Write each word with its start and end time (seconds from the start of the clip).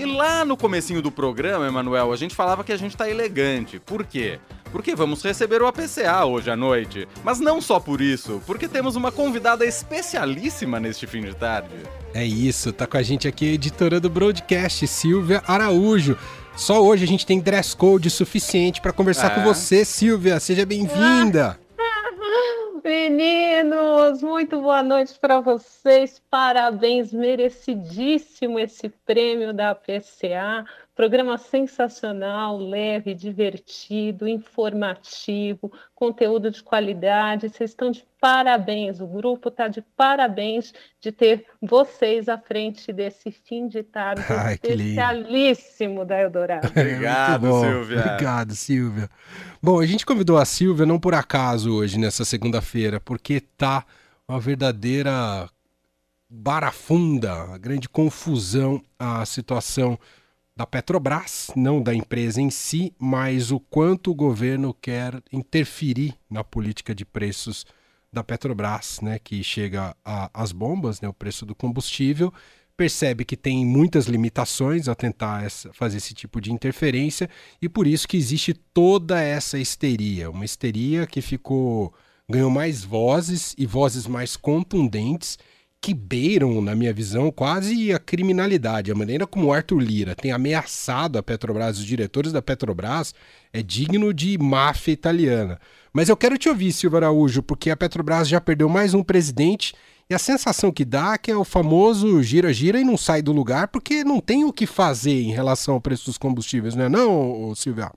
E 0.00 0.04
lá 0.06 0.46
no 0.46 0.56
comecinho 0.56 1.02
do 1.02 1.10
programa, 1.10 1.66
Emanuel, 1.66 2.10
a 2.10 2.16
gente 2.16 2.34
falava 2.34 2.64
que 2.64 2.72
a 2.72 2.76
gente 2.78 2.96
tá 2.96 3.10
elegante. 3.10 3.78
Por 3.78 4.02
quê? 4.02 4.40
Porque 4.72 4.94
vamos 4.94 5.22
receber 5.22 5.60
o 5.60 5.66
APCA 5.66 6.24
hoje 6.24 6.50
à 6.50 6.56
noite. 6.56 7.06
Mas 7.22 7.38
não 7.38 7.60
só 7.60 7.78
por 7.78 8.00
isso, 8.00 8.40
porque 8.46 8.66
temos 8.66 8.96
uma 8.96 9.12
convidada 9.12 9.66
especialíssima 9.66 10.80
neste 10.80 11.06
fim 11.06 11.20
de 11.20 11.34
tarde. 11.34 11.74
É 12.14 12.24
isso, 12.24 12.72
tá 12.72 12.86
com 12.86 12.96
a 12.96 13.02
gente 13.02 13.28
aqui 13.28 13.50
a 13.50 13.52
editora 13.52 14.00
do 14.00 14.08
broadcast, 14.08 14.86
Silvia 14.86 15.42
Araújo. 15.46 16.16
Só 16.56 16.82
hoje 16.82 17.04
a 17.04 17.06
gente 17.06 17.26
tem 17.26 17.38
dress 17.38 17.76
code 17.76 18.08
suficiente 18.08 18.80
para 18.80 18.94
conversar 18.94 19.32
é. 19.32 19.34
com 19.34 19.42
você, 19.42 19.84
Silvia. 19.84 20.40
Seja 20.40 20.64
bem-vinda. 20.64 21.60
Meninos, 22.82 24.22
muito 24.22 24.60
boa 24.62 24.82
noite 24.82 25.18
para 25.18 25.38
vocês. 25.40 26.18
Parabéns, 26.30 27.12
merecidíssimo 27.12 28.58
esse 28.58 28.88
prêmio 28.88 29.52
da 29.52 29.74
PCA. 29.74 30.64
Programa 31.00 31.38
sensacional, 31.38 32.58
leve, 32.58 33.14
divertido, 33.14 34.28
informativo, 34.28 35.72
conteúdo 35.94 36.50
de 36.50 36.62
qualidade. 36.62 37.48
Vocês 37.48 37.70
estão 37.70 37.90
de 37.90 38.04
parabéns, 38.20 39.00
o 39.00 39.06
grupo 39.06 39.48
está 39.48 39.66
de 39.66 39.80
parabéns 39.96 40.74
de 41.00 41.10
ter 41.10 41.46
vocês 41.58 42.28
à 42.28 42.36
frente 42.36 42.92
desse 42.92 43.30
fim 43.30 43.66
de 43.66 43.82
tarde 43.82 44.22
Ai, 44.28 44.58
especialíssimo 44.62 46.04
da 46.04 46.20
Eldorado. 46.20 46.68
Obrigado, 46.68 47.46
Silvia. 47.50 48.00
Obrigado, 48.00 48.54
Silvia. 48.54 49.08
Bom, 49.62 49.80
a 49.80 49.86
gente 49.86 50.04
convidou 50.04 50.36
a 50.36 50.44
Silvia 50.44 50.84
não 50.84 51.00
por 51.00 51.14
acaso 51.14 51.74
hoje, 51.74 51.98
nessa 51.98 52.26
segunda-feira, 52.26 53.00
porque 53.00 53.40
tá 53.40 53.86
uma 54.28 54.38
verdadeira 54.38 55.48
barafunda, 56.28 57.56
grande 57.56 57.88
confusão 57.88 58.82
a 58.98 59.24
situação 59.24 59.98
da 60.60 60.66
Petrobras, 60.66 61.50
não 61.56 61.80
da 61.80 61.94
empresa 61.94 62.38
em 62.38 62.50
si, 62.50 62.92
mas 62.98 63.50
o 63.50 63.58
quanto 63.58 64.10
o 64.10 64.14
governo 64.14 64.74
quer 64.74 65.22
interferir 65.32 66.14
na 66.28 66.44
política 66.44 66.94
de 66.94 67.02
preços 67.02 67.64
da 68.12 68.22
Petrobras, 68.22 69.00
né, 69.00 69.18
que 69.18 69.42
chega 69.42 69.96
às 70.04 70.52
bombas, 70.52 71.00
né, 71.00 71.08
o 71.08 71.14
preço 71.14 71.46
do 71.46 71.54
combustível, 71.54 72.30
percebe 72.76 73.24
que 73.24 73.38
tem 73.38 73.64
muitas 73.64 74.04
limitações 74.04 74.86
a 74.86 74.94
tentar 74.94 75.46
essa, 75.46 75.72
fazer 75.72 75.96
esse 75.96 76.12
tipo 76.12 76.42
de 76.42 76.52
interferência 76.52 77.30
e 77.62 77.66
por 77.66 77.86
isso 77.86 78.06
que 78.06 78.18
existe 78.18 78.52
toda 78.52 79.18
essa 79.18 79.58
histeria, 79.58 80.30
uma 80.30 80.44
histeria 80.44 81.06
que 81.06 81.22
ficou 81.22 81.94
ganhou 82.28 82.50
mais 82.50 82.84
vozes 82.84 83.54
e 83.56 83.64
vozes 83.64 84.06
mais 84.06 84.36
contundentes 84.36 85.38
que 85.80 85.94
beiram, 85.94 86.60
na 86.60 86.74
minha 86.74 86.92
visão, 86.92 87.30
quase 87.30 87.92
a 87.92 87.98
criminalidade. 87.98 88.92
A 88.92 88.94
maneira 88.94 89.26
como 89.26 89.46
o 89.46 89.52
Arthur 89.52 89.80
Lira 89.80 90.14
tem 90.14 90.30
ameaçado 90.30 91.18
a 91.18 91.22
Petrobras, 91.22 91.78
os 91.78 91.86
diretores 91.86 92.32
da 92.32 92.42
Petrobras, 92.42 93.14
é 93.52 93.62
digno 93.62 94.12
de 94.12 94.36
máfia 94.36 94.92
italiana. 94.92 95.58
Mas 95.92 96.08
eu 96.08 96.16
quero 96.16 96.36
te 96.36 96.48
ouvir, 96.48 96.72
Silvio 96.72 96.98
Araújo, 96.98 97.42
porque 97.42 97.70
a 97.70 97.76
Petrobras 97.76 98.28
já 98.28 98.40
perdeu 98.40 98.68
mais 98.68 98.92
um 98.92 99.02
presidente 99.02 99.74
e 100.08 100.14
a 100.14 100.18
sensação 100.18 100.70
que 100.70 100.84
dá 100.84 101.14
é 101.14 101.18
que 101.18 101.30
é 101.30 101.36
o 101.36 101.44
famoso 101.44 102.22
gira-gira 102.22 102.78
e 102.78 102.84
não 102.84 102.96
sai 102.96 103.22
do 103.22 103.32
lugar 103.32 103.68
porque 103.68 104.04
não 104.04 104.20
tem 104.20 104.44
o 104.44 104.52
que 104.52 104.66
fazer 104.66 105.22
em 105.22 105.32
relação 105.32 105.74
ao 105.74 105.80
preço 105.80 106.06
dos 106.06 106.18
combustíveis, 106.18 106.74
não 106.74 106.84
é 106.84 106.88
não, 106.88 107.54
Silvia? 107.54 107.90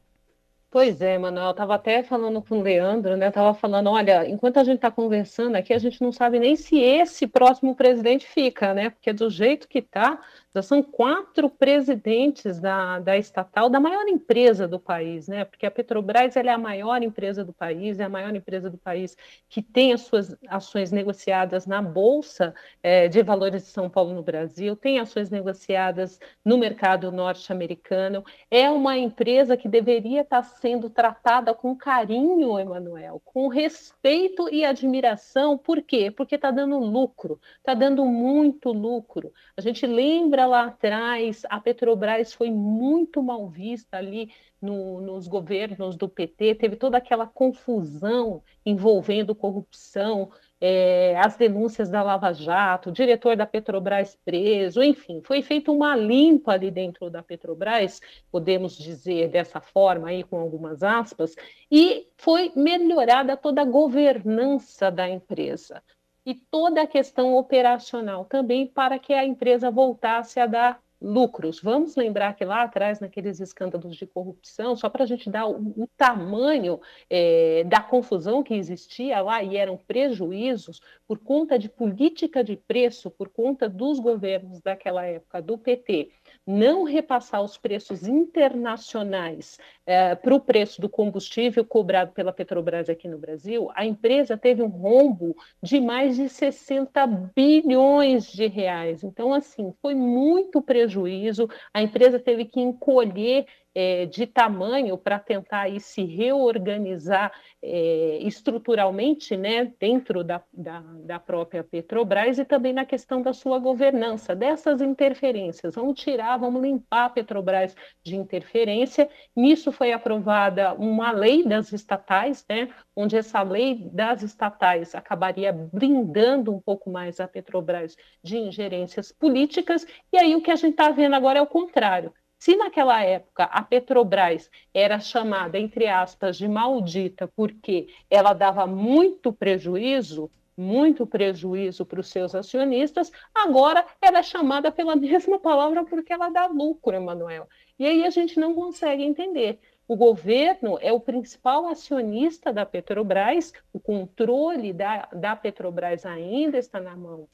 Pois 0.73 1.01
é, 1.01 1.19
Manuel, 1.19 1.51
estava 1.51 1.75
até 1.75 2.01
falando 2.01 2.41
com 2.41 2.57
o 2.57 2.61
Leandro, 2.63 3.15
né? 3.15 3.27
Estava 3.27 3.53
falando, 3.53 3.91
olha, 3.91 4.27
enquanto 4.27 4.57
a 4.57 4.63
gente 4.63 4.77
está 4.77 4.89
conversando 4.89 5.55
aqui, 5.55 5.71
a 5.71 5.77
gente 5.77 6.01
não 6.01 6.11
sabe 6.11 6.39
nem 6.39 6.55
se 6.55 6.79
esse 6.79 7.27
próximo 7.27 7.75
presidente 7.75 8.25
fica, 8.25 8.73
né? 8.73 8.89
Porque 8.89 9.13
do 9.13 9.29
jeito 9.29 9.67
que 9.67 9.77
está, 9.77 10.19
já 10.53 10.61
são 10.61 10.83
quatro 10.83 11.49
presidentes 11.49 12.59
da, 12.59 12.99
da 12.99 13.17
estatal, 13.17 13.69
da 13.69 13.79
maior 13.79 14.07
empresa 14.07 14.67
do 14.67 14.79
país, 14.79 15.27
né? 15.27 15.45
Porque 15.45 15.65
a 15.65 15.71
Petrobras 15.71 16.35
é 16.35 16.47
a 16.47 16.57
maior 16.57 17.01
empresa 17.01 17.43
do 17.43 17.51
país, 17.51 17.99
é 17.99 18.03
a 18.03 18.09
maior 18.09 18.35
empresa 18.35 18.69
do 18.69 18.77
país 18.77 19.17
que 19.49 19.61
tem 19.61 19.93
as 19.93 20.01
suas 20.01 20.35
ações 20.47 20.91
negociadas 20.91 21.65
na 21.65 21.81
Bolsa 21.81 22.53
é, 22.83 23.07
de 23.07 23.23
Valores 23.23 23.63
de 23.63 23.69
São 23.69 23.89
Paulo 23.89 24.13
no 24.13 24.21
Brasil, 24.21 24.75
tem 24.75 24.99
ações 24.99 25.29
negociadas 25.29 26.19
no 26.45 26.57
mercado 26.57 27.11
norte-americano. 27.11 28.23
É 28.51 28.69
uma 28.69 28.97
empresa 28.97 29.57
que 29.57 29.67
deveria 29.67 30.21
estar 30.21 30.43
sendo 30.43 30.89
tratada 30.89 31.53
com 31.53 31.75
carinho, 31.75 32.59
Emanuel, 32.59 33.21
com 33.25 33.47
respeito 33.47 34.47
e 34.53 34.63
admiração. 34.63 35.57
Por 35.57 35.81
quê? 35.81 36.11
Porque 36.11 36.35
está 36.35 36.51
dando 36.51 36.77
lucro, 36.77 37.39
está 37.57 37.73
dando 37.73 38.05
muito 38.05 38.71
lucro. 38.71 39.31
A 39.57 39.61
gente 39.61 39.85
lembra 39.87 40.42
lá 40.45 40.65
atrás, 40.65 41.43
a 41.49 41.59
Petrobras 41.59 42.33
foi 42.33 42.51
muito 42.51 43.21
mal 43.21 43.47
vista 43.49 43.97
ali 43.97 44.31
no, 44.61 45.01
nos 45.01 45.27
governos 45.27 45.95
do 45.95 46.07
PT, 46.07 46.55
teve 46.55 46.75
toda 46.77 46.97
aquela 46.97 47.27
confusão 47.27 48.41
envolvendo 48.65 49.35
corrupção, 49.35 50.31
é, 50.61 51.17
as 51.17 51.35
denúncias 51.35 51.89
da 51.89 52.01
Lava 52.01 52.31
Jato, 52.31 52.89
o 52.89 52.93
diretor 52.93 53.35
da 53.35 53.45
Petrobras 53.45 54.17
preso, 54.23 54.81
enfim, 54.81 55.21
foi 55.21 55.41
feita 55.41 55.71
uma 55.71 55.95
limpa 55.95 56.53
ali 56.53 56.71
dentro 56.71 57.09
da 57.09 57.21
Petrobras, 57.21 57.99
podemos 58.31 58.77
dizer 58.77 59.27
dessa 59.27 59.59
forma 59.59 60.07
aí 60.07 60.23
com 60.23 60.37
algumas 60.37 60.81
aspas, 60.81 61.35
e 61.69 62.07
foi 62.15 62.53
melhorada 62.55 63.35
toda 63.35 63.61
a 63.61 63.65
governança 63.65 64.89
da 64.89 65.09
empresa 65.09 65.83
e 66.25 66.33
toda 66.33 66.81
a 66.81 66.87
questão 66.87 67.35
operacional 67.35 68.25
também 68.25 68.67
para 68.67 68.97
que 68.97 69.13
a 69.13 69.25
empresa 69.25 69.69
voltasse 69.69 70.39
a 70.39 70.45
dar 70.45 70.83
lucros. 71.03 71.59
Vamos 71.61 71.97
lembrar 71.97 72.33
que 72.33 72.45
lá 72.45 72.63
atrás, 72.63 73.01
naqueles 73.01 73.41
escândalos 73.41 73.97
de 73.97 74.07
corrupção, 74.07 74.75
só 74.75 74.89
para 74.89 75.03
a 75.03 75.05
gente 75.05 75.29
dar 75.29 75.45
o, 75.45 75.57
o 75.75 75.87
tamanho 75.97 76.79
é, 77.09 77.65
da 77.65 77.81
confusão 77.81 78.41
que 78.41 78.53
existia 78.53 79.21
lá, 79.21 79.43
e 79.43 79.57
eram 79.57 79.75
prejuízos 79.75 80.79
por 81.05 81.19
conta 81.19 81.59
de 81.59 81.67
política 81.67 82.41
de 82.41 82.55
preço, 82.55 83.11
por 83.11 83.27
conta 83.27 83.67
dos 83.67 83.99
governos 83.99 84.61
daquela 84.61 85.05
época, 85.05 85.41
do 85.41 85.57
PT, 85.57 86.09
não 86.45 86.83
repassar 86.83 87.41
os 87.41 87.57
preços 87.57 88.07
internacionais 88.07 89.57
é, 89.85 90.13
para 90.15 90.35
o 90.35 90.39
preço 90.39 90.81
do 90.81 90.89
combustível 90.89 91.63
cobrado 91.63 92.11
pela 92.11 92.33
Petrobras 92.33 92.89
aqui 92.89 93.07
no 93.07 93.17
Brasil, 93.17 93.69
a 93.75 93.85
empresa 93.85 94.37
teve 94.37 94.61
um 94.61 94.67
rombo 94.67 95.35
de 95.61 95.79
mais 95.79 96.15
de 96.17 96.27
60 96.27 97.05
bilhões 97.35 98.31
de 98.31 98.47
reais. 98.47 99.03
Então, 99.03 99.33
assim, 99.33 99.73
foi 99.81 99.95
muito 99.95 100.61
prejuízo, 100.61 101.49
a 101.73 101.81
empresa 101.81 102.19
teve 102.19 102.45
que 102.45 102.59
encolher 102.59 103.45
é, 103.75 104.05
de 104.05 104.27
tamanho 104.27 104.97
para 104.97 105.19
tentar 105.19 105.61
aí, 105.61 105.79
se 105.79 106.03
reorganizar 106.03 107.31
é, 107.61 108.19
estruturalmente 108.21 109.35
né, 109.35 109.71
dentro 109.79 110.23
da, 110.23 110.41
da, 110.51 110.81
da, 110.81 111.19
própria 111.19 111.63
Petrobras 111.63 112.37
e 112.37 112.45
também 112.45 112.73
na 112.73 112.85
questão 112.85 113.21
da 113.21 113.33
sua 113.33 113.57
governança, 113.57 114.35
dessas 114.35 114.81
interferências. 114.81 115.75
Vamos 115.75 115.99
tirar, 115.99 116.37
vamos 116.37 116.61
limpar 116.61 117.05
a 117.05 117.09
Petrobras 117.09 117.75
de 118.03 118.15
interferência. 118.15 119.09
Nisso 119.35 119.71
foi 119.71 119.91
aprovada 119.91 120.73
uma 120.73 121.11
lei 121.11 121.43
das 121.43 121.71
estatais, 121.71 122.45
né, 122.49 122.69
onde 122.95 123.17
essa 123.17 123.41
lei 123.41 123.89
das 123.91 124.21
estatais 124.21 124.93
acabaria 124.93 125.51
blindando 125.51 126.53
um 126.53 126.59
pouco 126.59 126.89
mais 126.89 127.19
a 127.19 127.27
Petrobras 127.27 127.95
de 128.21 128.37
ingerências 128.37 129.11
políticas, 129.11 129.85
e 130.11 130.17
aí 130.17 130.35
o 130.35 130.41
que 130.41 130.51
a 130.51 130.55
gente 130.55 130.71
está 130.71 130.89
vendo 130.89 131.15
agora 131.15 131.39
é 131.39 131.41
o 131.41 131.47
contrário 131.47 132.13
se 132.43 132.57
naquela 132.57 133.01
época 133.01 133.45
a 133.45 133.61
Petrobras 133.61 134.51
era 134.73 134.99
chamada, 134.99 135.57
entre 135.57 135.87
aspas, 135.87 136.35
de 136.35 136.45
maldita 136.45 137.25
porque 137.25 137.87
ela 138.09 138.33
dava 138.33 138.67
muito 138.67 139.31
prejuízo, 139.31 140.29
muito 140.57 141.07
prejuízo 141.07 141.85
para 141.85 142.01
os 142.01 142.09
seus 142.09 142.35
acionistas, 142.35 143.13
agora 143.33 143.85
ela 144.01 144.19
é 144.19 144.23
chamada 144.23 144.73
pela 144.73 144.93
mesma 144.97 145.39
palavra 145.39 145.85
porque 145.85 146.11
ela 146.11 146.27
dá 146.27 146.45
lucro, 146.47 146.93
Emanuel. 146.93 147.47
E 147.79 147.85
aí 147.85 148.05
a 148.05 148.09
gente 148.09 148.37
não 148.37 148.53
consegue 148.53 149.03
entender. 149.03 149.61
O 149.87 149.95
governo 149.95 150.77
é 150.81 150.91
o 150.91 150.99
principal 150.99 151.65
acionista 151.69 152.51
da 152.51 152.65
Petrobras, 152.65 153.53
o 153.71 153.79
controle 153.79 154.73
da, 154.73 155.07
da 155.13 155.33
Petrobras 155.33 156.05
ainda 156.05 156.57
está 156.57 156.81
na 156.81 156.93
mão 156.93 157.25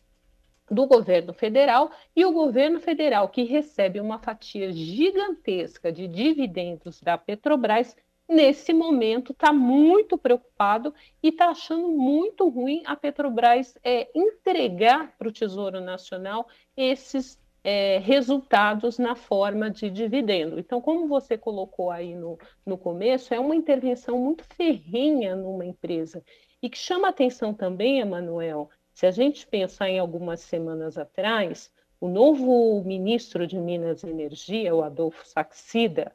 do 0.69 0.86
governo 0.86 1.33
federal 1.33 1.92
e 2.16 2.24
o 2.25 2.31
governo 2.31 2.80
federal 2.80 3.30
que 3.30 3.44
recebe 3.44 4.00
uma 4.00 4.19
fatia 4.19 4.71
gigantesca 4.71 5.92
de 5.92 6.07
dividendos 6.07 7.01
da 7.01 7.18
Petrobras 7.18 7.95
nesse 8.27 8.71
momento 8.71 9.31
está 9.31 9.51
muito 9.51 10.18
preocupado 10.18 10.94
e 11.24 11.30
está 11.30 11.50
achando 11.50 11.89
muito 11.89 12.48
ruim 12.48 12.83
a 12.86 12.95
Petrobras 12.95 13.75
é, 13.83 14.07
entregar 14.13 15.16
para 15.18 15.27
o 15.27 15.31
Tesouro 15.31 15.81
Nacional 15.81 16.48
esses 16.77 17.39
é, 17.63 17.98
resultados 17.98 18.98
na 19.00 19.15
forma 19.15 19.69
de 19.69 19.89
dividendo. 19.89 20.60
Então, 20.60 20.80
como 20.80 21.07
você 21.07 21.38
colocou 21.38 21.89
aí 21.89 22.15
no, 22.15 22.38
no 22.65 22.77
começo, 22.77 23.33
é 23.33 23.39
uma 23.39 23.56
intervenção 23.56 24.18
muito 24.18 24.44
ferrenha 24.56 25.36
numa 25.36 25.65
empresa 25.65 26.24
e 26.62 26.69
que 26.69 26.77
chama 26.77 27.10
atenção 27.10 27.54
também, 27.54 28.00
Emanuel, 28.00 28.69
se 29.00 29.06
a 29.06 29.12
gente 29.12 29.48
pensar 29.48 29.90
em 29.90 29.98
algumas 29.98 30.42
semanas 30.42 30.98
atrás, 30.98 31.72
o 32.01 32.10
novo 32.10 32.84
ministro 32.84 33.48
de 33.48 33.57
Minas 33.57 34.04
e 34.04 34.10
Energia, 34.10 34.75
o 34.75 34.84
Adolfo 34.84 35.25
Saxida, 35.25 36.13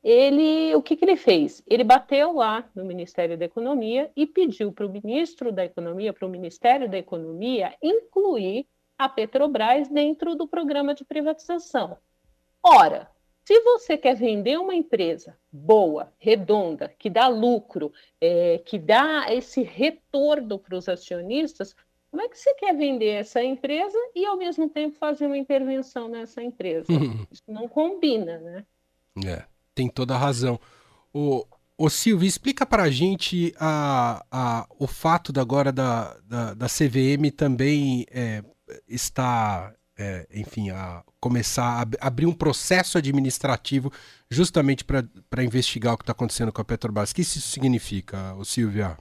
ele, 0.00 0.72
o 0.76 0.80
que, 0.80 0.94
que 0.94 1.04
ele 1.04 1.16
fez? 1.16 1.60
Ele 1.66 1.82
bateu 1.82 2.34
lá 2.34 2.70
no 2.72 2.84
Ministério 2.84 3.36
da 3.36 3.46
Economia 3.46 4.12
e 4.14 4.28
pediu 4.28 4.70
para 4.70 4.86
o 4.86 4.88
ministro 4.88 5.50
da 5.50 5.64
Economia, 5.64 6.12
para 6.12 6.24
o 6.24 6.30
Ministério 6.30 6.88
da 6.88 6.96
Economia, 6.96 7.74
incluir 7.82 8.64
a 8.96 9.08
Petrobras 9.08 9.88
dentro 9.88 10.36
do 10.36 10.46
programa 10.46 10.94
de 10.94 11.04
privatização. 11.04 11.98
Ora, 12.62 13.10
se 13.44 13.58
você 13.62 13.98
quer 13.98 14.14
vender 14.14 14.56
uma 14.60 14.76
empresa 14.76 15.36
boa, 15.50 16.12
redonda, 16.16 16.94
que 16.96 17.10
dá 17.10 17.26
lucro, 17.26 17.92
é, 18.20 18.58
que 18.58 18.78
dá 18.78 19.26
esse 19.30 19.64
retorno 19.64 20.60
para 20.60 20.76
os 20.76 20.88
acionistas, 20.88 21.74
como 22.14 22.22
é 22.22 22.28
que 22.28 22.38
você 22.38 22.54
quer 22.54 22.76
vender 22.76 23.08
essa 23.08 23.42
empresa 23.42 23.98
e, 24.14 24.24
ao 24.24 24.36
mesmo 24.36 24.70
tempo, 24.70 24.96
fazer 24.96 25.26
uma 25.26 25.36
intervenção 25.36 26.06
nessa 26.06 26.40
empresa? 26.40 26.86
Isso 27.28 27.42
não 27.48 27.66
combina, 27.68 28.38
né? 28.38 28.64
É 29.26 29.42
tem 29.74 29.88
toda 29.88 30.14
a 30.14 30.18
razão. 30.18 30.58
O, 31.12 31.44
o 31.76 31.90
Silvio, 31.90 32.26
explica 32.26 32.64
para 32.64 32.84
a 32.84 32.90
gente 32.90 33.52
o 34.78 34.86
fato 34.86 35.32
da, 35.32 35.40
agora 35.40 35.72
da, 35.72 36.16
da, 36.24 36.54
da 36.54 36.66
CVM 36.66 37.30
também 37.36 38.06
é, 38.10 38.42
está, 38.88 39.74
é, 39.98 40.26
enfim, 40.32 40.70
a 40.70 41.02
começar 41.18 41.84
a 42.00 42.06
abrir 42.06 42.26
um 42.26 42.32
processo 42.32 42.96
administrativo 42.96 43.92
justamente 44.30 44.84
para 44.84 45.42
investigar 45.44 45.94
o 45.94 45.98
que 45.98 46.04
está 46.04 46.12
acontecendo 46.12 46.52
com 46.52 46.62
a 46.62 46.64
Petrobras. 46.64 47.10
O 47.10 47.14
que 47.14 47.22
isso 47.22 47.40
significa, 47.40 48.34
o 48.34 48.44
Silvia? 48.44 48.96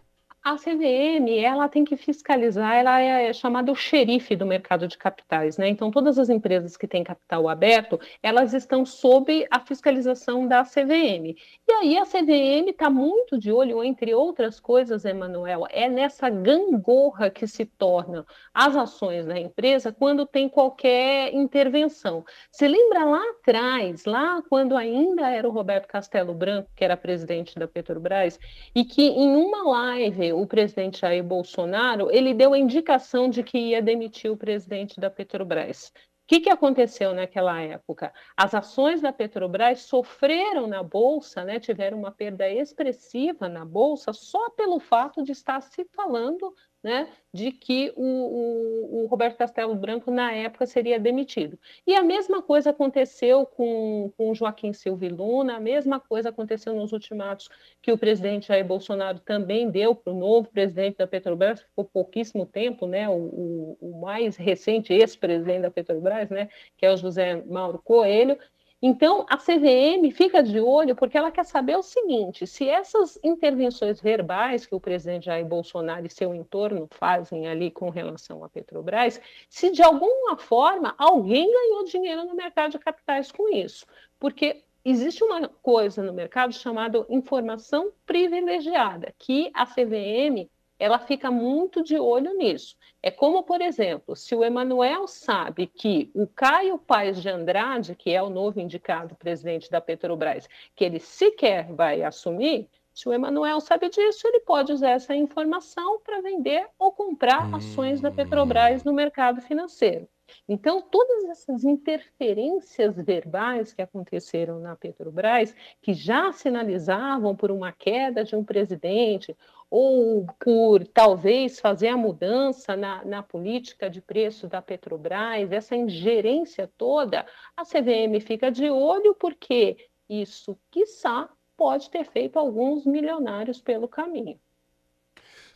A 0.46 0.58
CVM, 0.58 1.40
ela 1.42 1.70
tem 1.70 1.86
que 1.86 1.96
fiscalizar, 1.96 2.76
ela 2.76 3.00
é 3.00 3.32
chamada 3.32 3.72
o 3.72 3.76
xerife 3.76 4.36
do 4.36 4.46
mercado 4.46 4.90
de 4.90 4.98
capitais, 4.98 5.58
né? 5.58 5.70
Então, 5.70 5.90
todas 5.90 6.20
as 6.20 6.30
empresas 6.30 6.76
que 6.76 6.86
têm 6.86 7.02
capital 7.02 7.48
aberto, 7.48 7.98
elas 8.22 8.54
estão 8.54 8.86
sob 8.86 9.48
a 9.50 9.62
fiscalização 9.62 10.46
da 10.46 10.66
CVM. 10.66 11.38
E 11.66 11.72
aí 11.72 11.98
a 11.98 12.04
CVM 12.04 12.72
está 12.72 12.90
muito 12.90 13.40
de 13.40 13.54
olho, 13.54 13.82
entre 13.82 14.14
outras 14.14 14.60
coisas, 14.60 15.06
Emanuel, 15.06 15.66
é 15.70 15.88
nessa 15.88 16.30
gangorra 16.30 17.30
que 17.30 17.48
se 17.48 17.66
tornam 17.66 18.26
as 18.54 18.76
ações 18.76 19.26
da 19.26 19.40
empresa 19.40 19.94
quando 19.94 20.26
tem 20.26 20.50
qualquer 20.50 21.34
intervenção. 21.34 22.26
Se 22.52 22.68
lembra 22.68 23.06
lá 23.06 23.24
atrás, 23.30 24.04
lá 24.04 24.42
quando 24.50 24.76
ainda 24.76 25.30
era 25.30 25.48
o 25.48 25.54
Roberto 25.54 25.88
Castelo 25.88 26.34
Branco, 26.34 26.70
que 26.76 26.84
era 26.84 26.98
presidente 26.98 27.58
da 27.58 27.66
Petrobras, 27.66 28.38
e 28.76 28.84
que 28.84 29.04
em 29.04 29.38
uma 29.38 29.64
live 29.72 30.33
o 30.34 30.48
presidente 30.48 31.02
Jair 31.02 31.24
Bolsonaro, 31.24 32.10
ele 32.12 32.34
deu 32.34 32.54
a 32.54 32.58
indicação 32.58 33.30
de 33.30 33.44
que 33.44 33.58
ia 33.58 33.82
demitir 33.82 34.32
o 34.32 34.38
presidente 34.38 35.00
da 35.00 35.10
Petrobras. 35.10 35.92
O 36.24 36.26
que, 36.26 36.40
que 36.40 36.50
aconteceu 36.50 37.14
naquela 37.14 37.60
época? 37.62 38.14
As 38.36 38.56
ações 38.56 39.02
da 39.02 39.12
Petrobras 39.12 39.82
sofreram 39.82 40.68
na 40.68 40.82
Bolsa, 40.82 41.44
né, 41.44 41.60
tiveram 41.60 42.00
uma 42.00 42.12
perda 42.12 42.50
expressiva 42.50 43.50
na 43.50 43.66
Bolsa, 43.66 44.14
só 44.14 44.50
pelo 44.52 44.80
fato 44.80 45.22
de 45.22 45.34
estar 45.34 45.62
se 45.62 45.84
falando 45.94 46.54
né, 46.84 47.08
de 47.34 47.52
que 47.52 47.94
o, 47.96 48.04
o, 48.04 49.04
o, 49.04 49.06
Roberto 49.08 49.38
Castelo 49.38 49.74
Branco, 49.74 50.12
na 50.12 50.34
época, 50.34 50.66
seria 50.66 51.00
demitido. 51.00 51.58
E 51.88 51.96
a 51.96 52.04
mesma 52.04 52.42
coisa 52.42 52.72
aconteceu 52.72 53.46
com, 53.46 54.12
com 54.18 54.36
Joaquim 54.36 54.74
Silva 54.74 55.08
Luna, 55.08 55.56
a 55.56 55.60
mesma 55.62 56.00
coisa 56.00 56.30
aconteceu 56.30 56.76
nos 56.76 56.92
ultimatos 56.92 57.50
que 57.82 57.92
o 57.92 57.98
presidente 57.98 58.50
Jair 58.50 58.66
Bolsonaro 58.66 59.20
também 59.20 59.72
deu 59.72 59.96
para 59.96 60.12
o 60.12 60.20
novo 60.20 60.50
presidente 60.50 60.98
da 60.98 61.08
Petrobras, 61.08 61.62
ficou 61.62 61.86
pouquíssimo 61.86 62.46
tempo, 62.46 62.86
né, 62.86 63.08
o, 63.08 63.78
o 63.80 64.02
mais 64.02 64.36
recente 64.36 64.94
ex-presidente 64.94 65.62
da 65.62 65.72
Petrobras, 65.72 66.30
né, 66.30 66.50
que 66.78 66.86
é 66.86 66.92
o 66.92 66.98
José 66.98 67.42
Mauro 67.46 67.82
Coelho, 67.82 68.38
então, 68.86 69.26
a 69.30 69.38
CVM 69.38 70.12
fica 70.12 70.44
de 70.44 70.60
olho 70.60 70.94
porque 70.94 71.18
ela 71.18 71.32
quer 71.32 71.46
saber 71.46 71.78
o 71.78 71.82
seguinte: 71.82 72.46
se 72.46 72.68
essas 72.68 73.18
intervenções 73.24 74.02
verbais 74.02 74.66
que 74.66 74.76
o 74.76 74.80
presidente 74.80 75.28
Jair 75.28 75.46
Bolsonaro 75.46 76.06
e 76.06 76.10
seu 76.10 76.36
entorno 76.36 76.86
fazem 76.92 77.48
ali 77.48 77.72
com 77.72 77.90
relação 77.90 78.44
à 78.44 78.50
Petrobras, 78.50 79.22
se 79.48 79.72
de 79.72 79.82
alguma 79.82 80.36
forma 80.36 80.94
alguém 80.98 81.50
ganhou 81.50 81.86
dinheiro 81.86 82.26
no 82.26 82.36
mercado 82.36 82.72
de 82.72 82.80
capitais 82.80 83.32
com 83.32 83.48
isso. 83.48 83.86
Porque 84.20 84.66
existe 84.84 85.24
uma 85.24 85.48
coisa 85.48 86.04
no 86.04 86.12
mercado 86.12 86.54
chamada 86.54 87.06
informação 87.10 87.94
privilegiada, 88.06 89.16
que 89.18 89.50
a 89.54 89.66
CVM 89.66 90.50
ela 90.80 91.00
fica 91.00 91.32
muito 91.32 91.84
de 91.84 91.98
olho 91.98 92.36
nisso. 92.38 92.76
É 93.02 93.12
como, 93.12 93.44
por 93.44 93.62
exemplo, 93.62 94.16
se 94.16 94.36
o 94.36 94.44
Emanuel 94.44 95.08
sabe 95.08 95.68
que 95.68 96.12
o 96.14 96.28
Caio 96.28 96.78
Paes 96.78 97.22
de 97.22 97.30
Andrade, 97.30 97.96
que 97.96 98.12
é 98.12 98.22
o 98.22 98.30
novo 98.30 98.60
indicado 98.60 99.16
presidente 99.16 99.70
da 99.70 99.82
Petrobras, 99.82 100.48
que 100.76 100.84
ele 100.84 101.00
sequer 101.00 101.72
vai 101.74 102.02
assumir, 102.02 102.70
se 102.94 103.10
o 103.10 103.14
Emanuel 103.14 103.60
sabe 103.60 103.90
disso, 103.90 104.28
ele 104.28 104.42
pode 104.42 104.72
usar 104.72 104.92
essa 104.92 105.16
informação 105.16 106.00
para 106.02 106.22
vender 106.22 106.70
ou 106.78 106.92
comprar 106.92 107.54
ações 107.56 108.00
da 108.00 108.12
Petrobras 108.12 108.84
no 108.84 108.94
mercado 108.94 109.42
financeiro. 109.42 110.08
Então, 110.48 110.82
todas 110.82 111.26
essas 111.26 111.64
interferências 111.64 112.96
verbais 112.96 113.74
que 113.74 113.82
aconteceram 113.82 114.60
na 114.60 114.76
Petrobras, 114.76 115.56
que 115.82 115.94
já 115.94 116.32
sinalizavam 116.32 117.36
por 117.36 117.52
uma 117.52 117.72
queda 117.72 118.24
de 118.24 118.36
um 118.36 118.44
presidente 118.44 119.36
ou 119.70 120.28
por 120.40 120.86
talvez 120.88 121.60
fazer 121.60 121.88
a 121.88 121.98
mudança 121.98 122.76
na, 122.76 123.04
na 123.04 123.24
política 123.24 123.90
de 123.90 124.02
preço 124.02 124.48
da 124.48 124.62
Petrobras, 124.62 125.52
essa 125.52 125.76
ingerência 125.76 126.72
toda, 126.78 127.26
a 127.58 127.64
CVM 127.64 128.20
fica 128.22 128.52
de 128.52 128.70
olho 128.70 129.16
porque 129.16 129.90
isso, 130.08 130.58
quiçá, 130.70 131.30
pode 131.58 131.90
ter 131.90 132.06
feito 132.06 132.38
alguns 132.38 132.86
milionários 132.86 133.62
pelo 133.62 133.88
caminho. 133.88 134.40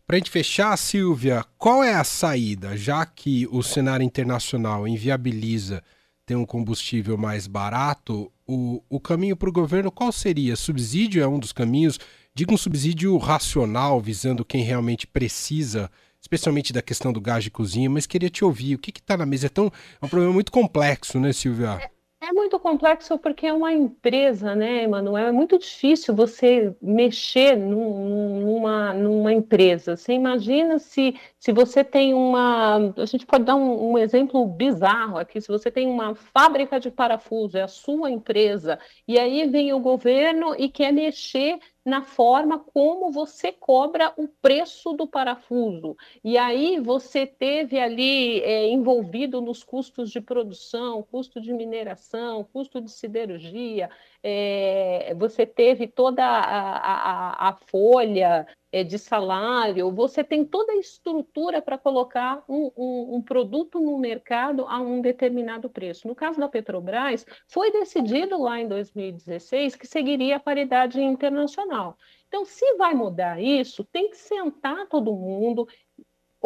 Para 0.08 0.16
a 0.16 0.20
gente 0.20 0.32
fechar, 0.32 0.78
Silvia, 0.78 1.44
qual 1.58 1.84
é 1.84 1.94
a 1.94 2.04
saída, 2.06 2.78
já 2.78 3.06
que 3.06 3.46
o 3.52 3.62
cenário 3.62 4.06
internacional 4.06 4.88
inviabiliza 4.88 5.84
ter 6.26 6.34
um 6.34 6.46
combustível 6.46 7.18
mais 7.18 7.46
barato? 7.46 8.32
O, 8.48 8.82
o 8.90 9.02
caminho 9.02 9.36
para 9.36 9.50
o 9.50 9.52
governo 9.52 9.92
qual 9.92 10.10
seria? 10.14 10.56
Subsídio 10.56 11.22
é 11.22 11.28
um 11.28 11.38
dos 11.38 11.52
caminhos? 11.52 12.00
Diga 12.34 12.54
um 12.54 12.58
subsídio 12.58 13.18
racional, 13.18 14.00
visando 14.00 14.46
quem 14.46 14.64
realmente 14.64 15.06
precisa, 15.06 15.92
especialmente 16.22 16.72
da 16.72 16.82
questão 16.82 17.12
do 17.12 17.20
gás 17.20 17.44
de 17.44 17.52
cozinha, 17.52 17.90
mas 17.90 18.06
queria 18.06 18.30
te 18.30 18.46
ouvir. 18.46 18.76
O 18.76 18.80
que 18.80 18.98
está 18.98 19.18
na 19.18 19.26
mesa? 19.26 19.48
É, 19.48 19.50
tão, 19.50 19.66
é 20.02 20.06
um 20.06 20.08
problema 20.08 20.32
muito 20.32 20.54
complexo, 20.54 21.20
né, 21.20 21.34
Silvia? 21.34 21.80
É 21.82 21.97
muito 22.38 22.60
complexo 22.60 23.18
porque 23.18 23.48
é 23.48 23.52
uma 23.52 23.74
empresa, 23.74 24.56
né, 24.56 24.84
Emanuel? 24.84 25.28
É 25.28 25.32
muito 25.32 25.58
difícil 25.58 26.16
você 26.16 26.74
mexer 26.82 27.58
num, 27.58 28.40
numa, 28.42 28.94
numa 28.94 29.34
empresa. 29.34 29.98
Você 29.98 30.14
imagina 30.14 30.78
se, 30.78 31.20
se 31.40 31.52
você 31.52 31.84
tem 31.84 32.14
uma. 32.14 32.94
A 32.96 33.06
gente 33.06 33.26
pode 33.26 33.44
dar 33.44 33.56
um, 33.56 33.92
um, 33.92 33.98
exemplo 33.98 34.46
bizarro 34.46 35.18
aqui: 35.18 35.42
se 35.42 35.48
você 35.48 35.72
tem 35.72 35.88
uma 35.88 36.14
fábrica 36.14 36.80
de 36.80 36.92
parafuso, 36.92 37.58
é 37.58 37.64
a 37.64 37.68
sua 37.68 38.12
empresa, 38.12 38.80
e 39.08 39.18
aí 39.18 39.48
vem 39.48 39.74
o 39.74 39.80
governo 39.80 40.56
e 40.58 40.70
quer 40.70 40.94
mexer 40.94 41.60
na 41.88 42.02
forma 42.02 42.60
como 42.60 43.10
você 43.10 43.50
cobra 43.50 44.14
o 44.18 44.28
preço 44.28 44.92
do 44.92 45.08
parafuso. 45.08 45.96
E 46.22 46.38
aí 46.38 46.82
você 46.82 47.26
teve 47.26 47.80
ali 47.80 48.42
é, 48.42 48.68
envolvido 48.68 49.40
nos 49.40 49.64
custos 49.64 50.12
de 50.12 50.20
produção, 50.20 51.02
custo 51.02 51.40
de 51.40 51.54
mineração, 51.54 52.44
custo 52.44 52.82
de 52.82 52.92
siderurgia, 52.92 53.90
é, 54.30 55.14
você 55.16 55.46
teve 55.46 55.88
toda 55.88 56.22
a, 56.22 57.48
a, 57.48 57.50
a 57.50 57.54
folha 57.54 58.46
é, 58.70 58.84
de 58.84 59.00
salário, 59.00 59.90
você 59.90 60.22
tem 60.22 60.44
toda 60.44 60.74
a 60.74 60.78
estrutura 60.78 61.62
para 61.62 61.78
colocar 61.78 62.44
um, 62.50 62.70
um, 62.76 63.16
um, 63.16 63.22
produto 63.22 63.80
no 63.80 63.98
mercado 63.98 64.66
a 64.68 64.82
um 64.82 65.00
determinado 65.00 65.70
preço. 65.70 66.10
No 66.10 66.14
caso 66.14 66.42
da 66.42 66.50
Petrobras, 66.50 67.26
foi 67.48 67.72
decidido 67.72 68.38
lá 68.42 68.60
em 68.60 68.68
2016 68.68 69.78
que 69.78 69.88
seguiria 69.88 70.36
a 70.36 70.42
paridade 70.42 71.02
internacional. 71.02 71.98
Então, 72.28 72.44
se 72.44 72.76
vai 72.76 72.94
mudar 72.94 73.42
isso, 73.42 73.86
tem 73.86 74.10
que 74.10 74.18
sentar 74.18 74.88
todo 74.88 75.16
mundo, 75.16 75.66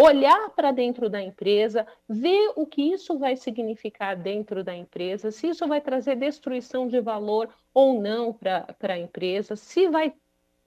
olhar 0.02 0.50
para 0.52 0.72
dentro 0.72 1.10
da 1.10 1.22
empresa, 1.22 1.86
ver 2.08 2.52
o 2.56 2.66
que 2.66 2.82
isso 2.82 3.18
vai 3.18 3.36
significar 3.36 4.16
dentro 4.16 4.64
da 4.64 4.76
empresa, 4.76 5.32
se 5.32 5.48
isso 5.48 5.68
vai 5.68 5.80
trazer 5.80 6.16
destruição 6.16 6.88
de 6.88 7.00
valor 7.00 7.50
ou 7.74 8.02
não 8.02 8.34
para 8.34 8.94
a 8.94 9.00
empresa, 9.00 9.56
se 9.56 9.88
vai 9.88 10.14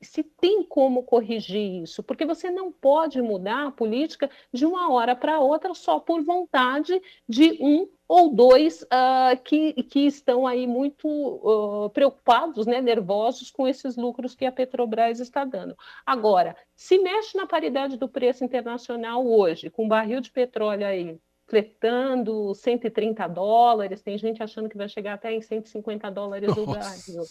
se 0.01 0.23
tem 0.23 0.63
como 0.63 1.03
corrigir 1.03 1.83
isso, 1.83 2.03
porque 2.03 2.27
você 2.27 2.51
não 2.51 2.71
pode 2.71 3.23
mudar 3.23 3.69
a 3.69 3.71
política 3.71 4.31
de 4.53 4.67
uma 4.67 4.93
hora 4.93 5.17
para 5.17 5.41
outra 5.41 5.73
só 5.73 5.99
por 5.99 6.23
vontade 6.23 7.01
de 7.27 7.57
um 7.59 7.89
ou 8.07 8.35
dois 8.35 8.83
uh, 8.83 9.43
que, 9.43 9.73
que 9.85 10.01
estão 10.01 10.47
aí 10.47 10.67
muito 10.67 11.09
uh, 11.09 11.91
preocupados, 11.91 12.67
né, 12.67 12.81
nervosos 12.81 13.51
com 13.51 13.67
esses 13.67 13.97
lucros 13.97 14.35
que 14.35 14.45
a 14.45 14.53
Petrobras 14.53 15.21
está 15.21 15.45
dando. 15.45 15.77
Agora, 16.05 16.57
se 16.75 16.99
mexe 16.99 17.37
na 17.37 17.47
paridade 17.47 17.97
do 17.97 18.09
preço 18.09 18.45
internacional 18.45 19.27
hoje, 19.27 19.71
com 19.71 19.89
barril 19.89 20.21
de 20.21 20.31
petróleo 20.31 20.87
aí 20.87 21.19
fletando 21.47 22.55
130 22.55 23.27
dólares, 23.29 24.03
tem 24.03 24.17
gente 24.17 24.43
achando 24.43 24.69
que 24.69 24.77
vai 24.77 24.89
chegar 24.89 25.15
até 25.15 25.33
em 25.33 25.43
150 25.43 26.11
dólares 26.11 26.57
o 26.57 26.67
barril. 26.67 27.23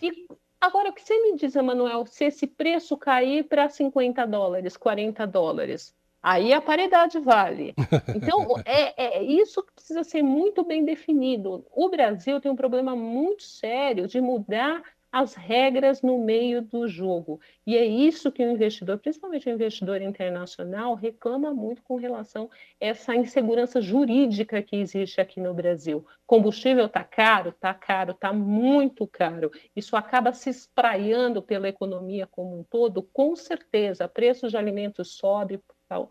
E 0.00 0.26
agora, 0.60 0.90
o 0.90 0.92
que 0.92 1.02
você 1.02 1.20
me 1.22 1.36
diz, 1.36 1.54
Emanuel, 1.54 2.06
se 2.06 2.24
esse 2.24 2.46
preço 2.46 2.96
cair 2.96 3.44
para 3.44 3.68
50 3.68 4.26
dólares, 4.26 4.76
40 4.76 5.26
dólares, 5.26 5.94
aí 6.22 6.52
a 6.52 6.60
paridade 6.60 7.18
vale. 7.18 7.74
Então, 8.14 8.46
é, 8.64 9.18
é 9.18 9.22
isso 9.22 9.62
que 9.62 9.72
precisa 9.72 10.04
ser 10.04 10.22
muito 10.22 10.64
bem 10.64 10.84
definido. 10.84 11.66
O 11.72 11.88
Brasil 11.88 12.40
tem 12.40 12.50
um 12.50 12.56
problema 12.56 12.94
muito 12.94 13.42
sério 13.42 14.06
de 14.06 14.20
mudar 14.20 14.82
as 15.10 15.34
regras 15.34 16.02
no 16.02 16.18
meio 16.18 16.60
do 16.62 16.86
jogo. 16.86 17.40
E 17.66 17.76
é 17.76 17.84
isso 17.84 18.30
que 18.30 18.44
o 18.44 18.50
investidor, 18.50 18.98
principalmente 18.98 19.48
o 19.48 19.52
investidor 19.52 20.02
internacional, 20.02 20.94
reclama 20.94 21.52
muito 21.54 21.82
com 21.82 21.96
relação 21.96 22.50
a 22.52 22.56
essa 22.78 23.14
insegurança 23.14 23.80
jurídica 23.80 24.62
que 24.62 24.76
existe 24.76 25.20
aqui 25.20 25.40
no 25.40 25.54
Brasil. 25.54 26.06
Combustível 26.26 26.86
está 26.86 27.02
caro, 27.02 27.50
está 27.50 27.72
caro, 27.72 28.12
está 28.12 28.32
muito 28.32 29.06
caro. 29.06 29.50
Isso 29.74 29.96
acaba 29.96 30.32
se 30.32 30.50
espraiando 30.50 31.42
pela 31.42 31.68
economia 31.68 32.26
como 32.26 32.58
um 32.60 32.62
todo, 32.62 33.02
com 33.02 33.34
certeza. 33.34 34.06
Preços 34.08 34.50
de 34.50 34.58
alimentos 34.58 35.16
sobem 35.16 35.58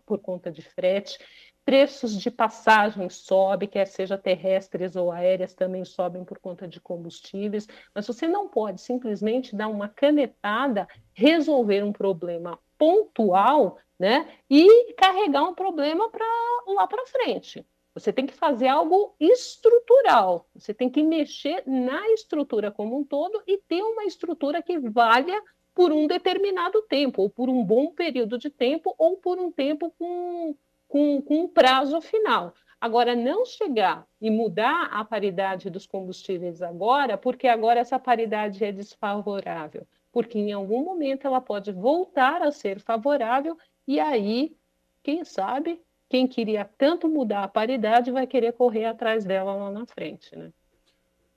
por, 0.04 0.18
conta 0.18 0.50
de 0.50 0.62
frete. 0.62 1.18
Preços 1.64 2.18
de 2.18 2.30
passagem 2.30 3.10
sobem, 3.10 3.68
quer 3.68 3.86
seja 3.86 4.16
terrestres 4.16 4.96
ou 4.96 5.12
aéreas, 5.12 5.54
também 5.54 5.84
sobem 5.84 6.24
por 6.24 6.38
conta 6.38 6.66
de 6.66 6.80
combustíveis, 6.80 7.68
mas 7.94 8.06
você 8.06 8.26
não 8.26 8.48
pode 8.48 8.80
simplesmente 8.80 9.54
dar 9.54 9.68
uma 9.68 9.88
canetada, 9.88 10.88
resolver 11.12 11.82
um 11.82 11.92
problema 11.92 12.58
pontual, 12.78 13.78
né, 13.98 14.28
e 14.48 14.94
carregar 14.94 15.42
um 15.42 15.54
problema 15.54 16.08
para 16.08 16.24
lá 16.68 16.86
para 16.86 17.06
frente. 17.06 17.66
Você 17.92 18.12
tem 18.12 18.26
que 18.26 18.34
fazer 18.34 18.68
algo 18.68 19.16
estrutural, 19.18 20.46
você 20.54 20.72
tem 20.72 20.88
que 20.88 21.02
mexer 21.02 21.64
na 21.66 22.08
estrutura 22.10 22.70
como 22.70 22.96
um 22.96 23.04
todo 23.04 23.42
e 23.44 23.58
ter 23.58 23.82
uma 23.82 24.04
estrutura 24.04 24.62
que 24.62 24.78
valha 24.78 25.42
por 25.78 25.92
um 25.92 26.08
determinado 26.08 26.82
tempo, 26.82 27.22
ou 27.22 27.30
por 27.30 27.48
um 27.48 27.64
bom 27.64 27.92
período 27.92 28.36
de 28.36 28.50
tempo, 28.50 28.92
ou 28.98 29.16
por 29.16 29.38
um 29.38 29.52
tempo 29.52 29.94
com 29.96 30.56
com, 30.88 31.22
com 31.22 31.42
um 31.42 31.48
prazo 31.48 32.00
final. 32.00 32.52
Agora, 32.80 33.14
não 33.14 33.46
chegar 33.46 34.04
e 34.20 34.28
mudar 34.28 34.88
a 34.90 35.04
paridade 35.04 35.70
dos 35.70 35.86
combustíveis 35.86 36.62
agora, 36.62 37.16
porque 37.16 37.46
agora 37.46 37.78
essa 37.78 37.96
paridade 37.96 38.64
é 38.64 38.72
desfavorável, 38.72 39.86
porque 40.10 40.36
em 40.36 40.50
algum 40.50 40.82
momento 40.82 41.28
ela 41.28 41.40
pode 41.40 41.70
voltar 41.70 42.42
a 42.42 42.50
ser 42.50 42.80
favorável, 42.80 43.56
e 43.86 44.00
aí, 44.00 44.56
quem 45.00 45.24
sabe, 45.24 45.80
quem 46.08 46.26
queria 46.26 46.64
tanto 46.76 47.08
mudar 47.08 47.44
a 47.44 47.48
paridade 47.48 48.10
vai 48.10 48.26
querer 48.26 48.52
correr 48.52 48.86
atrás 48.86 49.24
dela 49.24 49.54
lá 49.54 49.70
na 49.70 49.86
frente, 49.86 50.34
né? 50.34 50.52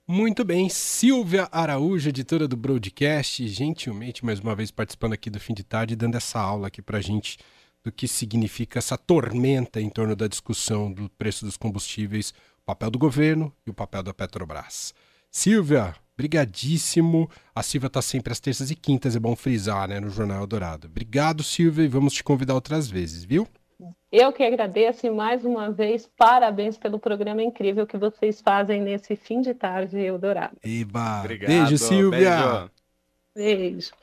Muito 0.08 0.44
bem, 0.44 0.68
Silvia 0.68 1.48
Araújo, 1.52 2.08
editora 2.08 2.48
do 2.48 2.56
Broadcast, 2.56 3.46
gentilmente 3.46 4.24
mais 4.24 4.40
uma 4.40 4.52
vez 4.52 4.68
participando 4.72 5.12
aqui 5.12 5.30
do 5.30 5.38
fim 5.38 5.54
de 5.54 5.62
tarde, 5.62 5.94
dando 5.94 6.16
essa 6.16 6.40
aula 6.40 6.66
aqui 6.66 6.82
para 6.82 7.00
gente 7.00 7.38
do 7.84 7.92
que 7.92 8.08
significa 8.08 8.80
essa 8.80 8.98
tormenta 8.98 9.80
em 9.80 9.88
torno 9.88 10.16
da 10.16 10.26
discussão 10.26 10.92
do 10.92 11.08
preço 11.10 11.44
dos 11.44 11.56
combustíveis, 11.56 12.34
o 12.62 12.64
papel 12.66 12.90
do 12.90 12.98
governo 12.98 13.54
e 13.64 13.70
o 13.70 13.74
papel 13.74 14.02
da 14.02 14.12
Petrobras. 14.12 14.92
Silvia, 15.30 15.94
brigadíssimo. 16.16 17.30
A 17.54 17.62
Silvia 17.62 17.86
está 17.86 18.02
sempre 18.02 18.32
às 18.32 18.40
terças 18.40 18.72
e 18.72 18.74
quintas, 18.74 19.14
é 19.14 19.20
bom 19.20 19.36
frisar, 19.36 19.88
né, 19.88 20.00
no 20.00 20.10
Jornal 20.10 20.48
Dourado. 20.48 20.88
Obrigado, 20.88 21.44
Silvia, 21.44 21.84
e 21.84 21.88
vamos 21.88 22.12
te 22.12 22.24
convidar 22.24 22.54
outras 22.54 22.88
vezes, 22.90 23.22
viu? 23.22 23.46
Eu 24.10 24.32
que 24.32 24.42
agradeço 24.42 25.06
e 25.06 25.10
mais 25.10 25.44
uma 25.44 25.70
vez 25.70 26.06
parabéns 26.16 26.76
pelo 26.76 26.98
programa 26.98 27.42
incrível 27.42 27.86
que 27.86 27.96
vocês 27.96 28.40
fazem 28.40 28.80
nesse 28.80 29.16
fim 29.16 29.40
de 29.40 29.54
tarde 29.54 29.98
Eldorado. 29.98 30.56
Eba, 30.62 31.20
Obrigado, 31.20 31.48
beijo, 31.48 31.78
Silvia. 31.78 32.70
Beijo. 33.34 33.60
beijo. 33.60 34.01